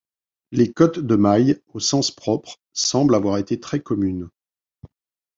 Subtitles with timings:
[0.51, 4.29] Les cottes de mailles, au sens propre, semblent avoir été très communes.